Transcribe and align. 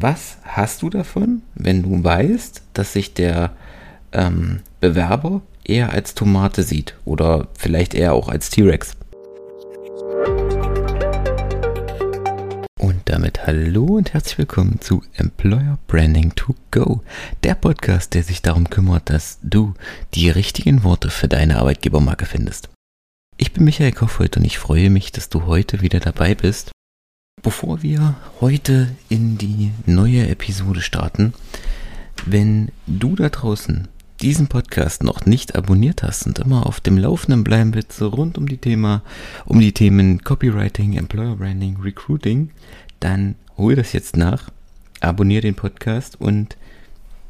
was 0.00 0.38
hast 0.44 0.82
du 0.82 0.90
davon, 0.90 1.42
wenn 1.54 1.82
du 1.82 2.04
weißt, 2.04 2.62
dass 2.72 2.92
sich 2.92 3.14
der 3.14 3.50
ähm, 4.12 4.60
Bewerber 4.80 5.42
eher 5.64 5.90
als 5.90 6.14
Tomate 6.14 6.62
sieht 6.62 6.94
oder 7.04 7.48
vielleicht 7.54 7.94
eher 7.94 8.12
auch 8.12 8.28
als 8.28 8.50
T-Rex? 8.50 8.96
Und 12.80 13.00
damit 13.06 13.46
hallo 13.46 13.96
und 13.96 14.14
herzlich 14.14 14.38
willkommen 14.38 14.80
zu 14.80 15.02
Employer 15.14 15.78
Branding 15.88 16.32
to 16.36 16.54
Go, 16.70 17.02
der 17.42 17.56
Podcast, 17.56 18.14
der 18.14 18.22
sich 18.22 18.40
darum 18.40 18.70
kümmert, 18.70 19.10
dass 19.10 19.38
du 19.42 19.74
die 20.14 20.30
richtigen 20.30 20.84
Worte 20.84 21.10
für 21.10 21.26
deine 21.26 21.58
Arbeitgebermarke 21.58 22.24
findest. 22.24 22.68
Ich 23.36 23.52
bin 23.52 23.64
Michael 23.64 23.92
Kaufhold 23.92 24.36
und 24.36 24.44
ich 24.44 24.58
freue 24.58 24.90
mich, 24.90 25.10
dass 25.10 25.28
du 25.28 25.46
heute 25.46 25.80
wieder 25.80 25.98
dabei 25.98 26.34
bist 26.36 26.70
Bevor 27.42 27.82
wir 27.82 28.16
heute 28.40 28.88
in 29.08 29.38
die 29.38 29.70
neue 29.86 30.28
Episode 30.28 30.80
starten, 30.80 31.34
wenn 32.26 32.72
du 32.86 33.14
da 33.14 33.28
draußen 33.28 33.86
diesen 34.20 34.48
Podcast 34.48 35.04
noch 35.04 35.24
nicht 35.24 35.54
abonniert 35.54 36.02
hast 36.02 36.26
und 36.26 36.40
immer 36.40 36.66
auf 36.66 36.80
dem 36.80 36.98
Laufenden 36.98 37.44
bleiben 37.44 37.74
willst, 37.74 38.02
rund 38.02 38.38
um 38.38 38.48
die 38.48 38.56
Thema, 38.56 39.02
um 39.44 39.60
die 39.60 39.72
Themen 39.72 40.24
Copywriting, 40.24 40.94
Employer 40.94 41.36
Branding, 41.36 41.76
Recruiting, 41.80 42.50
dann 42.98 43.36
hol 43.56 43.76
das 43.76 43.92
jetzt 43.92 44.16
nach, 44.16 44.50
abonniere 45.00 45.42
den 45.42 45.54
Podcast 45.54 46.20
und 46.20 46.56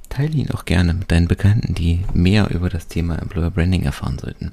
teile 0.09 0.33
ihn 0.33 0.51
auch 0.53 0.65
gerne 0.65 0.95
mit 0.95 1.11
deinen 1.11 1.29
Bekannten, 1.29 1.75
die 1.75 2.05
mehr 2.15 2.51
über 2.51 2.71
das 2.71 2.89
Thema 2.89 3.17
Employer 3.21 3.51
Branding 3.51 3.83
erfahren 3.83 4.19
sollten. 4.19 4.53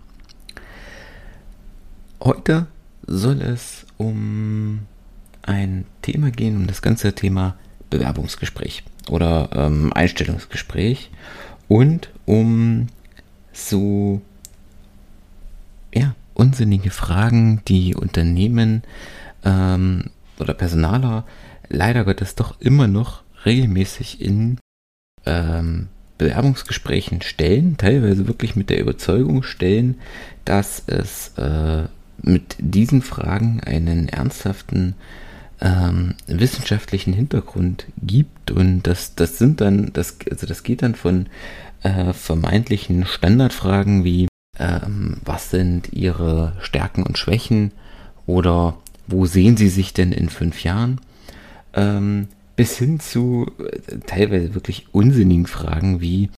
Heute 2.19 2.67
soll 3.07 3.41
es 3.41 3.85
um 3.97 4.81
ein 5.45 5.85
Thema 6.01 6.31
gehen, 6.31 6.57
um 6.57 6.67
das 6.67 6.81
ganze 6.81 7.13
Thema 7.13 7.55
Bewerbungsgespräch 7.89 8.83
oder 9.09 9.49
ähm, 9.53 9.93
Einstellungsgespräch 9.93 11.11
und 11.67 12.09
um 12.25 12.87
so 13.53 14.21
ja, 15.93 16.15
unsinnige 16.33 16.89
Fragen, 16.89 17.61
die 17.67 17.95
Unternehmen 17.95 18.83
ähm, 19.43 20.09
oder 20.39 20.53
Personaler 20.53 21.25
leider 21.69 22.03
Gottes 22.03 22.35
doch 22.35 22.59
immer 22.59 22.87
noch 22.87 23.23
regelmäßig 23.45 24.21
in 24.21 24.59
ähm, 25.25 25.87
Bewerbungsgesprächen 26.17 27.21
stellen, 27.21 27.77
teilweise 27.77 28.27
wirklich 28.27 28.55
mit 28.55 28.69
der 28.69 28.79
Überzeugung 28.79 29.43
stellen, 29.43 29.99
dass 30.45 30.83
es 30.87 31.33
äh, 31.37 31.87
mit 32.21 32.55
diesen 32.59 33.01
Fragen 33.01 33.59
einen 33.61 34.07
ernsthaften 34.07 34.95
ähm, 35.65 36.13
wissenschaftlichen 36.27 37.11
Hintergrund 37.11 37.87
gibt 38.01 38.51
und 38.51 38.83
das, 38.83 39.15
das 39.15 39.39
sind 39.39 39.61
dann, 39.61 39.91
das, 39.93 40.17
also 40.29 40.45
das 40.45 40.61
geht 40.61 40.83
dann 40.83 40.93
von 40.93 41.25
äh, 41.81 42.13
vermeintlichen 42.13 43.05
Standardfragen 43.05 44.03
wie 44.03 44.27
ähm, 44.59 45.17
was 45.25 45.49
sind 45.49 45.91
ihre 45.91 46.53
Stärken 46.61 47.01
und 47.01 47.17
Schwächen 47.17 47.71
oder 48.27 48.77
wo 49.07 49.25
sehen 49.25 49.57
sie 49.57 49.69
sich 49.69 49.93
denn 49.93 50.11
in 50.11 50.29
fünf 50.29 50.63
Jahren 50.63 51.01
ähm, 51.73 52.27
bis 52.55 52.77
hin 52.77 52.99
zu 52.99 53.47
äh, 53.57 53.97
teilweise 54.05 54.53
wirklich 54.53 54.93
unsinnigen 54.93 55.47
Fragen 55.47 55.99
wie 55.99 56.29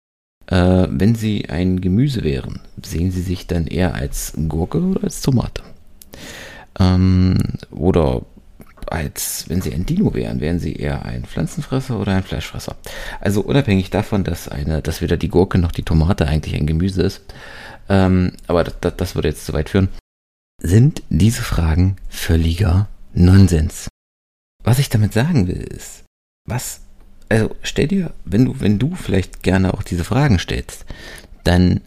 äh, 0.46 0.88
wenn 0.90 1.16
sie 1.16 1.50
ein 1.50 1.82
Gemüse 1.82 2.24
wären, 2.24 2.62
sehen 2.82 3.12
sie 3.12 3.22
sich 3.22 3.46
dann 3.48 3.68
eher 3.68 3.94
als 3.94 4.32
Gurke 4.48 4.82
oder 4.82 5.04
als 5.04 5.20
Tomate? 5.20 5.64
Ähm, 6.80 7.38
oder 7.72 8.22
als 8.92 9.46
wenn 9.50 9.62
sie 9.62 9.74
ein 9.74 9.86
Dino 9.86 10.14
wären, 10.14 10.40
wären 10.40 10.60
sie 10.60 10.76
eher 10.76 11.06
ein 11.06 11.26
Pflanzenfresser 11.26 12.00
oder 12.00 12.14
ein 12.14 12.24
Fleischfresser. 12.24 12.76
Also 13.20 13.42
unabhängig 13.42 13.90
davon, 13.90 14.24
dass 14.24 14.48
eine, 14.48 14.82
dass 14.82 15.02
weder 15.02 15.18
die 15.18 15.30
Gurke 15.30 15.58
noch 15.58 15.72
die 15.72 15.84
Tomate 15.84 16.28
eigentlich 16.28 16.56
ein 16.56 16.68
Gemüse 16.68 17.04
ist, 17.04 17.22
ähm, 17.90 18.34
aber 18.48 18.64
das, 18.64 18.96
das 18.98 19.16
würde 19.16 19.30
jetzt 19.30 19.46
zu 19.46 19.54
weit 19.54 19.70
führen, 19.70 19.90
sind 20.62 21.04
diese 21.10 21.42
Fragen 21.42 21.98
völliger 22.10 22.88
Nonsens. 23.14 23.90
Was 24.64 24.80
ich 24.80 24.90
damit 24.90 25.14
sagen 25.14 25.48
will, 25.48 25.62
ist, 25.62 26.04
was, 26.46 26.82
also 27.30 27.56
stell 27.62 27.88
dir, 27.88 28.14
wenn 28.26 28.46
du, 28.46 28.60
wenn 28.60 28.80
du 28.80 28.96
vielleicht 28.96 29.44
gerne 29.44 29.74
auch 29.74 29.84
diese 29.84 30.04
Fragen 30.04 30.40
stellst, 30.40 30.86
dann 31.44 31.82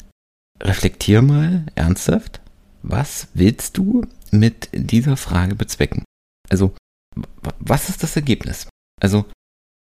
reflektier 0.62 1.22
mal 1.22 1.66
ernsthaft, 1.75 2.41
was 2.82 3.28
willst 3.34 3.76
du 3.76 4.06
mit 4.30 4.69
dieser 4.72 5.16
Frage 5.16 5.54
bezwecken? 5.54 6.04
Also, 6.48 6.75
was 7.59 7.88
ist 7.88 8.03
das 8.03 8.16
Ergebnis? 8.16 8.69
Also, 9.00 9.25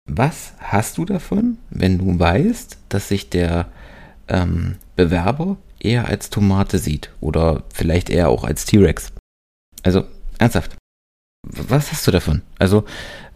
was 0.09 0.53
hast 0.59 0.99
du 0.99 1.05
davon, 1.05 1.59
wenn 1.71 1.99
du 1.99 2.19
weißt, 2.19 2.79
dass 2.89 3.09
sich 3.09 3.31
der 3.31 3.69
ähm, 4.29 4.77
Bewerber 4.95 5.57
eher 5.81 6.07
als 6.07 6.31
Tomate 6.31 6.79
sieht 6.79 7.11
oder 7.21 7.65
vielleicht 7.73 8.11
eher 8.11 8.29
auch 8.29 8.45
als 8.45 8.65
T-Rex? 8.65 9.13
Also, 9.83 10.05
ernsthaft. 10.39 10.77
Was 11.49 11.93
hast 11.93 12.07
du 12.07 12.11
davon? 12.11 12.43
Also, 12.59 12.85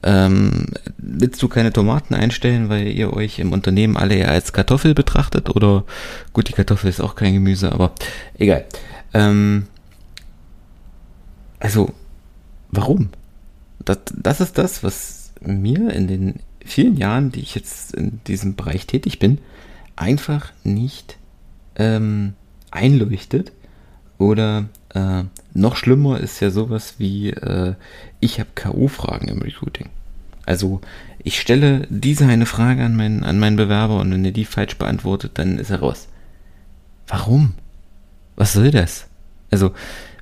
ähm, 0.03 0.67
willst 0.99 1.43
du 1.43 1.49
keine 1.49 1.73
Tomaten 1.73 2.15
einstellen, 2.15 2.69
weil 2.69 2.89
ihr 2.89 3.13
euch 3.13 3.39
im 3.39 3.53
Unternehmen 3.53 3.97
alle 3.97 4.15
eher 4.15 4.31
als 4.31 4.53
Kartoffel 4.53 4.95
betrachtet? 4.95 5.51
Oder 5.51 5.85
gut, 6.33 6.49
die 6.49 6.53
Kartoffel 6.53 6.91
ist 6.91 7.01
auch 7.01 7.15
kein 7.15 7.35
Gemüse, 7.35 7.71
aber 7.73 7.93
egal. 8.39 8.65
Ähm, 9.13 9.67
also, 11.61 11.93
warum? 12.71 13.11
Das, 13.85 13.99
das 14.15 14.41
ist 14.41 14.59
das, 14.59 14.83
was 14.83 15.33
mir 15.41 15.91
in 15.91 16.07
den 16.07 16.41
vielen 16.65 16.97
Jahren, 16.97 17.33
die 17.33 17.41
ich 17.41 17.55
jetzt 17.55 17.95
in 17.95 18.21
diesem 18.27 18.55
Bereich 18.55 18.87
tätig 18.87 19.19
bin, 19.19 19.39
einfach 19.97 20.53
nicht 20.65 21.19
ähm, 21.77 22.35
einleuchtet. 22.71 23.53
Oder 24.19 24.69
äh, 24.95 25.25
noch 25.55 25.77
schlimmer 25.77 26.21
ist 26.21 26.41
ja 26.41 26.51
sowas 26.51 26.97
wie, 26.99 27.31
äh, 27.31 27.75
ich 28.21 28.39
habe 28.39 28.51
K.O.-Fragen 28.55 29.29
im 29.29 29.41
Recruiting. 29.41 29.89
Also 30.45 30.81
ich 31.23 31.41
stelle 31.41 31.87
diese 31.91 32.27
eine 32.27 32.47
Frage 32.47 32.85
an 32.85 32.97
meinen, 32.97 33.25
an 33.25 33.39
meinen 33.39 33.57
Bewerber 33.57 34.01
und 34.01 34.13
wenn 34.13 34.25
er 34.25 34.33
die 34.33 34.45
falsch 34.45 34.77
beantwortet, 34.77 35.33
dann 35.35 35.59
ist 35.59 35.71
er 35.71 35.81
raus. 35.81 36.09
Warum? 37.07 37.55
Was 38.37 38.53
soll 38.53 38.71
das? 38.71 39.07
Also, 39.51 39.73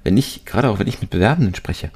wenn 0.05 0.17
ich, 0.17 0.45
gerade 0.45 0.71
auch 0.71 0.79
wenn 0.79 0.87
ich 0.87 1.01
mit 1.01 1.11
Bewerbenden 1.11 1.55
spreche, 1.55 1.91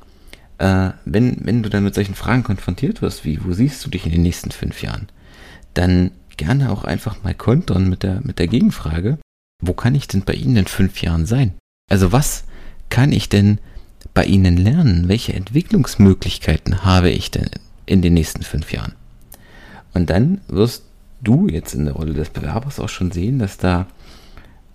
äh, 0.62 0.92
wenn, 1.04 1.44
wenn 1.44 1.64
du 1.64 1.68
dann 1.68 1.82
mit 1.82 1.96
solchen 1.96 2.14
Fragen 2.14 2.44
konfrontiert 2.44 3.02
wirst, 3.02 3.24
wie, 3.24 3.44
wo 3.44 3.52
siehst 3.52 3.84
du 3.84 3.90
dich 3.90 4.06
in 4.06 4.12
den 4.12 4.22
nächsten 4.22 4.52
fünf 4.52 4.80
Jahren, 4.80 5.08
dann 5.74 6.12
gerne 6.36 6.70
auch 6.70 6.84
einfach 6.84 7.24
mal 7.24 7.34
kontern 7.34 7.90
mit 7.90 8.04
der, 8.04 8.20
mit 8.22 8.38
der 8.38 8.46
Gegenfrage, 8.46 9.18
wo 9.60 9.72
kann 9.72 9.96
ich 9.96 10.06
denn 10.06 10.22
bei 10.22 10.34
Ihnen 10.34 10.56
in 10.56 10.66
fünf 10.66 11.02
Jahren 11.02 11.26
sein? 11.26 11.54
Also 11.90 12.12
was 12.12 12.44
kann 12.90 13.10
ich 13.10 13.28
denn 13.28 13.58
bei 14.14 14.24
Ihnen 14.24 14.56
lernen? 14.56 15.08
Welche 15.08 15.32
Entwicklungsmöglichkeiten 15.32 16.84
habe 16.84 17.10
ich 17.10 17.32
denn 17.32 17.50
in 17.84 18.00
den 18.00 18.14
nächsten 18.14 18.44
fünf 18.44 18.72
Jahren? 18.72 18.94
Und 19.94 20.10
dann 20.10 20.42
wirst 20.46 20.84
du 21.22 21.48
jetzt 21.48 21.74
in 21.74 21.86
der 21.86 21.94
Rolle 21.94 22.14
des 22.14 22.30
Bewerbers 22.30 22.78
auch 22.78 22.88
schon 22.88 23.10
sehen, 23.10 23.40
dass 23.40 23.58
da 23.58 23.88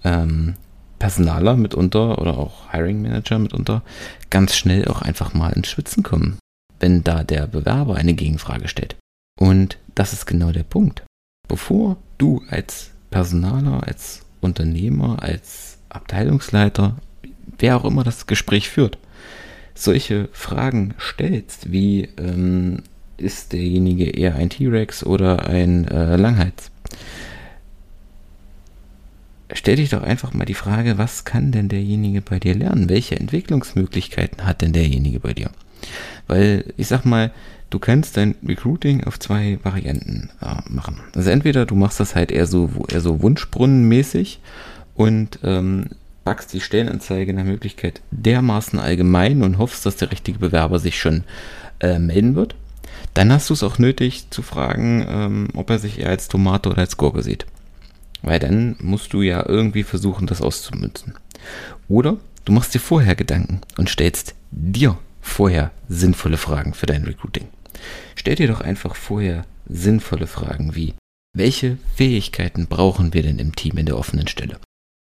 ähm, 0.03 0.56
Personaler 1.00 1.56
mitunter 1.56 2.19
oder 2.19 2.38
auch 2.38 2.72
Hiring 2.72 3.02
Manager 3.02 3.40
mitunter 3.40 3.84
ganz 4.30 4.56
schnell 4.56 4.88
auch 4.88 5.02
einfach 5.02 5.34
mal 5.34 5.53
ins 5.53 5.69
Schwitzen 5.69 6.03
kommen, 6.03 6.38
wenn 6.80 7.03
da 7.03 7.24
der 7.24 7.47
Bewerber 7.47 7.96
eine 7.96 8.13
Gegenfrage 8.13 8.68
stellt. 8.68 8.96
Und 9.40 9.78
das 9.96 10.13
ist 10.13 10.25
genau 10.25 10.52
der 10.52 10.63
Punkt. 10.63 11.03
Bevor 11.47 11.97
du 12.18 12.41
als 12.50 12.91
Personaler, 13.12 13.88
als 13.88 14.25
Unternehmer, 14.41 15.22
als 15.22 15.78
Abteilungsleiter, 15.90 16.97
wer 17.58 17.78
auch 17.78 17.85
immer 17.85 18.03
das 18.03 18.28
Gespräch 18.28 18.69
führt, 18.69 18.97
solche 19.74 20.29
Fragen 20.31 20.96
stellst, 21.00 21.72
wie 21.72 22.09
ähm, 22.18 22.84
ist 23.18 23.53
derjenige 23.53 24.09
eher 24.09 24.35
ein 24.35 24.50
T-Rex 24.50 25.06
oder 25.06 25.47
ein 25.47 25.88
äh, 25.88 26.16
Langhals? 26.16 26.72
Stell 29.53 29.78
dich 29.78 29.90
doch 29.90 30.03
einfach 30.03 30.34
mal 30.34 30.46
die 30.46 30.53
Frage, 30.53 30.97
was 30.97 31.26
kann 31.26 31.52
denn 31.52 31.70
derjenige 31.70 32.22
bei 32.22 32.40
dir 32.40 32.55
lernen? 32.55 32.90
Welche 32.90 33.20
Entwicklungsmöglichkeiten 33.20 34.46
hat 34.46 34.61
denn 34.61 34.73
derjenige 34.73 35.20
bei 35.20 35.34
dir? 35.34 35.49
Weil 36.28 36.66
ich 36.78 36.88
sag 36.88 37.05
mal, 37.05 37.32
du 37.70 37.79
kannst 37.79 38.17
dein 38.17 38.35
Recruiting 38.46 39.03
auf 39.03 39.20
zwei 39.20 39.59
Varianten 39.64 40.29
äh, 40.41 40.70
machen. 40.70 41.02
Also 41.16 41.29
entweder 41.29 41.66
du 41.66 41.76
machst 41.76 41.99
das 41.99 42.16
halt 42.16 42.32
eher 42.32 42.47
so, 42.47 42.70
eher 42.90 43.02
so 43.02 43.22
Wunschbrunnenmäßig 43.22 44.40
und 44.96 45.40
ähm, 45.44 45.88
packst 46.23 46.53
die 46.53 46.61
Stellenanzeige 46.61 47.34
nach 47.34 47.46
Möglichkeit 47.46 48.02
dermaßen 48.11 48.79
allgemein 48.79 49.44
und 49.44 49.58
hoffst, 49.58 49.85
dass 49.85 49.96
der 49.96 50.11
richtige 50.11 50.40
Bewerber 50.40 50.79
sich 50.79 50.99
schon 50.99 51.23
äh, 51.79 51.99
melden 51.99 52.35
wird. 52.35 52.55
Dann 53.14 53.32
hast 53.32 53.49
du 53.49 53.53
es 53.53 53.64
auch 53.64 53.79
nötig 53.79 54.29
zu 54.29 54.41
fragen, 54.41 55.05
ähm, 55.08 55.47
ob 55.55 55.70
er 55.70 55.79
sich 55.79 55.99
eher 55.99 56.09
als 56.09 56.28
Tomate 56.28 56.70
oder 56.70 56.79
als 56.79 56.97
Gurke 56.97 57.23
sieht. 57.23 57.46
Weil 58.22 58.40
dann 58.40 58.75
musst 58.79 59.14
du 59.14 59.22
ja 59.22 59.47
irgendwie 59.47 59.84
versuchen, 59.84 60.28
das 60.28 60.41
auszumünzen. 60.41 61.14
Oder 61.87 62.17
du 62.46 62.52
machst 62.52 62.73
dir 62.73 62.79
vorher 62.79 63.16
Gedanken 63.16 63.61
und 63.78 63.90
stellst 63.90 64.35
dir 64.52 64.97
vorher 65.22 65.72
sinnvolle 65.87 66.37
Fragen 66.37 66.73
für 66.73 66.85
dein 66.85 67.03
Recruiting. 67.03 67.47
Stell 68.16 68.35
dir 68.35 68.47
doch 68.47 68.61
einfach 68.61 68.96
vorher 68.96 69.46
sinnvolle 69.67 70.28
Fragen 70.28 70.75
wie, 70.75 70.93
welche 71.34 71.78
Fähigkeiten 71.96 72.67
brauchen 72.67 73.14
wir 73.14 73.22
denn 73.22 73.40
im 73.40 73.55
Team 73.55 73.78
in 73.78 73.85
der 73.85 73.97
offenen 73.97 74.28
Stelle? 74.28 74.59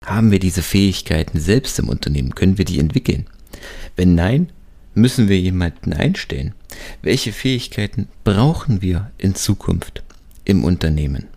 Haben 0.06 0.32
wir 0.32 0.40
diese 0.40 0.64
Fähigkeiten 0.64 1.40
selbst 1.40 1.78
im 1.80 1.90
Unternehmen? 1.90 2.36
Können 2.36 2.58
wir 2.58 2.66
die 2.66 2.80
entwickeln? 2.80 3.28
Wenn 3.96 4.16
nein, 4.16 4.50
müssen 4.94 5.28
wir 5.28 5.40
jemanden 5.40 5.94
einstellen. 5.94 6.54
Welche 7.02 7.34
Fähigkeiten 7.34 8.08
brauchen 8.24 8.82
wir 8.82 9.12
in 9.18 9.36
Zukunft 9.36 10.04
im 10.46 10.64
Unternehmen? 10.64 11.28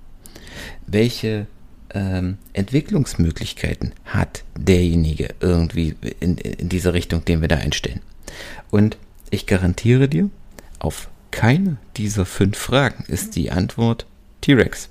Welche 0.86 1.46
ähm, 1.94 2.38
Entwicklungsmöglichkeiten 2.52 3.92
hat 4.04 4.44
derjenige 4.58 5.34
irgendwie 5.40 5.94
in, 6.20 6.36
in 6.36 6.68
diese 6.68 6.92
Richtung, 6.92 7.24
den 7.24 7.40
wir 7.40 7.48
da 7.48 7.56
einstellen? 7.56 8.00
Und 8.70 8.98
ich 9.30 9.46
garantiere 9.46 10.08
dir, 10.08 10.30
auf 10.78 11.08
keine 11.30 11.78
dieser 11.96 12.26
fünf 12.26 12.58
Fragen 12.58 13.04
ist 13.08 13.36
die 13.36 13.50
Antwort 13.50 14.06
T-Rex. 14.42 14.88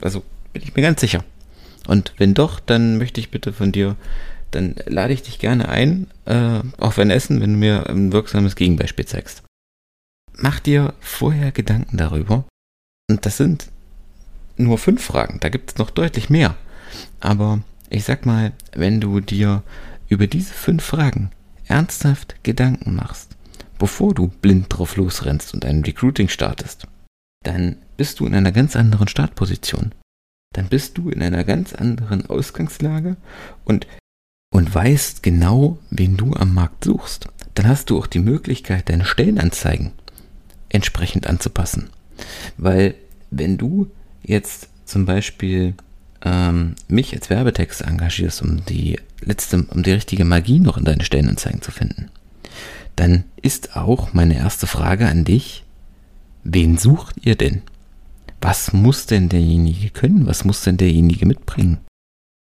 Also 0.00 0.22
bin 0.52 0.62
ich 0.62 0.74
mir 0.74 0.82
ganz 0.82 1.00
sicher. 1.00 1.24
Und 1.86 2.12
wenn 2.18 2.34
doch, 2.34 2.60
dann 2.60 2.98
möchte 2.98 3.20
ich 3.20 3.30
bitte 3.30 3.52
von 3.52 3.72
dir, 3.72 3.96
dann 4.50 4.76
lade 4.86 5.12
ich 5.12 5.22
dich 5.22 5.38
gerne 5.38 5.68
ein 5.68 6.08
äh, 6.26 6.60
auf 6.78 6.98
ein 6.98 7.10
Essen, 7.10 7.40
wenn 7.40 7.54
du 7.54 7.58
mir 7.58 7.88
ein 7.88 8.12
wirksames 8.12 8.56
Gegenbeispiel 8.56 9.06
zeigst. 9.06 9.42
Mach 10.36 10.60
dir 10.60 10.94
vorher 11.00 11.52
Gedanken 11.52 11.96
darüber. 11.96 12.44
Und 13.08 13.26
das 13.26 13.36
sind 13.36 13.68
nur 14.62 14.78
fünf 14.78 15.02
Fragen. 15.02 15.38
Da 15.40 15.48
gibt 15.48 15.70
es 15.70 15.78
noch 15.78 15.90
deutlich 15.90 16.30
mehr. 16.30 16.56
Aber 17.20 17.60
ich 17.88 18.04
sag 18.04 18.26
mal, 18.26 18.52
wenn 18.72 19.00
du 19.00 19.20
dir 19.20 19.62
über 20.08 20.26
diese 20.26 20.52
fünf 20.52 20.84
Fragen 20.84 21.30
ernsthaft 21.66 22.36
Gedanken 22.42 22.94
machst, 22.94 23.36
bevor 23.78 24.14
du 24.14 24.28
blind 24.28 24.66
drauf 24.68 24.96
losrennst 24.96 25.54
und 25.54 25.64
ein 25.64 25.82
Recruiting 25.82 26.28
startest, 26.28 26.86
dann 27.44 27.76
bist 27.96 28.20
du 28.20 28.26
in 28.26 28.34
einer 28.34 28.52
ganz 28.52 28.76
anderen 28.76 29.08
Startposition. 29.08 29.92
Dann 30.52 30.68
bist 30.68 30.98
du 30.98 31.10
in 31.10 31.22
einer 31.22 31.44
ganz 31.44 31.74
anderen 31.74 32.26
Ausgangslage 32.26 33.16
und, 33.64 33.86
und 34.52 34.74
weißt 34.74 35.22
genau, 35.22 35.78
wen 35.90 36.16
du 36.16 36.34
am 36.34 36.52
Markt 36.54 36.84
suchst. 36.84 37.28
Dann 37.54 37.68
hast 37.68 37.90
du 37.90 37.98
auch 37.98 38.06
die 38.06 38.18
Möglichkeit, 38.18 38.88
deine 38.88 39.04
Stellenanzeigen 39.04 39.92
entsprechend 40.68 41.26
anzupassen. 41.26 41.90
Weil 42.56 42.94
wenn 43.30 43.58
du 43.58 43.90
jetzt 44.22 44.68
zum 44.84 45.06
Beispiel 45.06 45.74
ähm, 46.24 46.74
mich 46.88 47.14
als 47.14 47.30
Werbetext 47.30 47.82
engagierst, 47.82 48.42
um 48.42 48.64
die 48.64 48.98
letzte, 49.20 49.64
um 49.64 49.82
die 49.82 49.92
richtige 49.92 50.24
Magie 50.24 50.60
noch 50.60 50.76
in 50.76 50.84
deinen 50.84 51.02
Stellenanzeigen 51.02 51.62
zu 51.62 51.70
finden, 51.70 52.10
dann 52.96 53.24
ist 53.40 53.76
auch 53.76 54.12
meine 54.12 54.36
erste 54.36 54.66
Frage 54.66 55.06
an 55.06 55.24
dich, 55.24 55.64
wen 56.44 56.76
sucht 56.76 57.16
ihr 57.22 57.36
denn? 57.36 57.62
Was 58.40 58.72
muss 58.72 59.06
denn 59.06 59.28
derjenige 59.28 59.90
können? 59.90 60.26
Was 60.26 60.44
muss 60.44 60.62
denn 60.62 60.78
derjenige 60.78 61.26
mitbringen? 61.26 61.78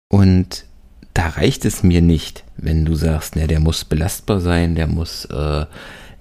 Und 0.09 0.65
da 1.13 1.29
reicht 1.29 1.65
es 1.65 1.81
mir 1.81 2.01
nicht, 2.01 2.43
wenn 2.57 2.85
du 2.85 2.95
sagst, 2.95 3.35
ne, 3.35 3.47
der 3.47 3.59
muss 3.59 3.85
belastbar 3.85 4.39
sein, 4.39 4.75
der 4.75 4.87
muss 4.87 5.25
äh, 5.25 5.65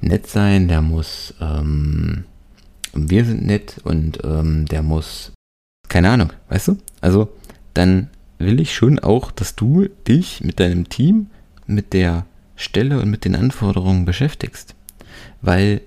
nett 0.00 0.26
sein, 0.26 0.68
der 0.68 0.80
muss, 0.80 1.34
ähm, 1.40 2.24
wir 2.94 3.24
sind 3.26 3.44
nett 3.44 3.78
und 3.84 4.20
ähm, 4.24 4.66
der 4.66 4.82
muss, 4.82 5.32
keine 5.88 6.10
Ahnung, 6.10 6.32
weißt 6.48 6.68
du? 6.68 6.78
Also, 7.00 7.28
dann 7.74 8.08
will 8.38 8.60
ich 8.60 8.74
schon 8.74 8.98
auch, 8.98 9.30
dass 9.30 9.54
du 9.54 9.88
dich 10.06 10.42
mit 10.42 10.60
deinem 10.60 10.88
Team, 10.88 11.28
mit 11.66 11.92
der 11.92 12.26
Stelle 12.54 13.00
und 13.00 13.10
mit 13.10 13.24
den 13.24 13.34
Anforderungen 13.34 14.04
beschäftigst. 14.04 14.74
Weil 15.42 15.80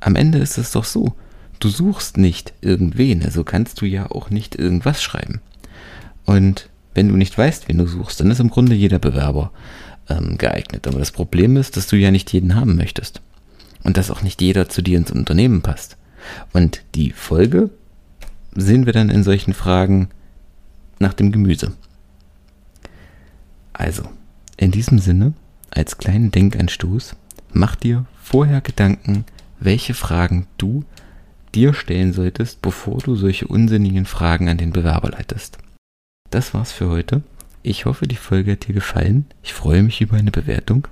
am 0.00 0.16
Ende 0.16 0.38
ist 0.38 0.58
es 0.58 0.72
doch 0.72 0.84
so, 0.84 1.14
du 1.58 1.68
suchst 1.68 2.16
nicht 2.16 2.54
irgendwen, 2.60 3.24
also 3.24 3.44
kannst 3.44 3.80
du 3.80 3.86
ja 3.86 4.10
auch 4.10 4.30
nicht 4.30 4.56
irgendwas 4.56 5.02
schreiben. 5.02 5.40
Und 6.24 6.68
wenn 6.94 7.08
du 7.08 7.16
nicht 7.16 7.36
weißt, 7.36 7.68
wen 7.68 7.78
du 7.78 7.86
suchst, 7.86 8.20
dann 8.20 8.30
ist 8.30 8.40
im 8.40 8.50
Grunde 8.50 8.74
jeder 8.74 8.98
Bewerber 8.98 9.52
ähm, 10.08 10.38
geeignet. 10.38 10.86
Aber 10.86 10.98
das 10.98 11.12
Problem 11.12 11.56
ist, 11.56 11.76
dass 11.76 11.86
du 11.86 11.96
ja 11.96 12.10
nicht 12.10 12.32
jeden 12.32 12.54
haben 12.54 12.76
möchtest. 12.76 13.20
Und 13.82 13.96
dass 13.96 14.10
auch 14.10 14.22
nicht 14.22 14.40
jeder 14.40 14.68
zu 14.68 14.82
dir 14.82 14.98
ins 14.98 15.10
Unternehmen 15.10 15.62
passt. 15.62 15.96
Und 16.52 16.82
die 16.94 17.10
Folge 17.10 17.70
sehen 18.54 18.86
wir 18.86 18.92
dann 18.92 19.10
in 19.10 19.24
solchen 19.24 19.54
Fragen 19.54 20.08
nach 20.98 21.14
dem 21.14 21.32
Gemüse. 21.32 21.72
Also, 23.72 24.04
in 24.56 24.70
diesem 24.70 24.98
Sinne, 24.98 25.32
als 25.70 25.98
kleinen 25.98 26.30
Denkanstoß, 26.30 27.16
mach 27.52 27.76
dir 27.76 28.04
vorher 28.22 28.60
Gedanken, 28.60 29.24
welche 29.58 29.94
Fragen 29.94 30.46
du 30.58 30.84
dir 31.54 31.74
stellen 31.74 32.12
solltest, 32.12 32.62
bevor 32.62 32.98
du 32.98 33.14
solche 33.14 33.46
unsinnigen 33.46 34.06
Fragen 34.06 34.48
an 34.48 34.58
den 34.58 34.72
Bewerber 34.72 35.10
leitest. 35.10 35.58
Das 36.30 36.54
war's 36.54 36.72
für 36.72 36.88
heute. 36.88 37.22
Ich 37.62 37.84
hoffe, 37.84 38.08
die 38.08 38.16
Folge 38.16 38.52
hat 38.52 38.66
dir 38.66 38.74
gefallen. 38.74 39.26
Ich 39.42 39.52
freue 39.52 39.82
mich 39.82 40.00
über 40.00 40.16
eine 40.16 40.30
Bewertung. 40.30 40.88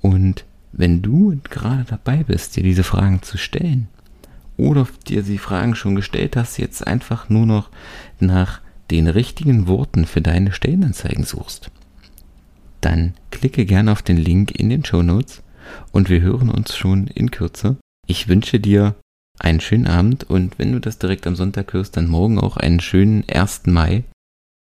Und 0.00 0.44
wenn 0.72 1.02
du 1.02 1.38
gerade 1.44 1.84
dabei 1.84 2.24
bist, 2.24 2.56
dir 2.56 2.62
diese 2.62 2.84
Fragen 2.84 3.22
zu 3.22 3.38
stellen, 3.38 3.88
oder 4.58 4.86
dir 5.06 5.22
die 5.22 5.38
Fragen 5.38 5.74
schon 5.74 5.94
gestellt 5.94 6.36
hast, 6.36 6.58
jetzt 6.58 6.86
einfach 6.86 7.30
nur 7.30 7.46
noch 7.46 7.70
nach 8.20 8.60
den 8.90 9.06
richtigen 9.06 9.66
Worten 9.66 10.04
für 10.04 10.20
deine 10.20 10.52
Stellenanzeigen 10.52 11.24
suchst, 11.24 11.70
dann 12.80 13.14
klicke 13.30 13.64
gerne 13.64 13.92
auf 13.92 14.02
den 14.02 14.16
Link 14.16 14.50
in 14.50 14.68
den 14.68 14.84
Show 14.84 15.02
Notes 15.02 15.42
und 15.92 16.08
wir 16.10 16.20
hören 16.20 16.50
uns 16.50 16.76
schon 16.76 17.06
in 17.06 17.30
Kürze. 17.30 17.76
Ich 18.06 18.28
wünsche 18.28 18.60
dir 18.60 18.94
einen 19.38 19.60
schönen 19.60 19.86
Abend 19.86 20.24
und 20.24 20.58
wenn 20.58 20.72
du 20.72 20.80
das 20.80 20.98
direkt 20.98 21.26
am 21.26 21.36
Sonntag 21.36 21.72
hörst, 21.72 21.96
dann 21.96 22.08
morgen 22.08 22.38
auch 22.38 22.56
einen 22.56 22.80
schönen 22.80 23.24
1. 23.28 23.66
Mai. 23.66 24.04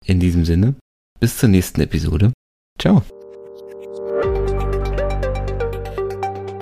In 0.06 0.20
diesem 0.20 0.44
Sinne, 0.44 0.74
bis 1.18 1.36
zur 1.38 1.48
nächsten 1.48 1.80
Episode. 1.80 2.32
Ciao. 2.78 3.02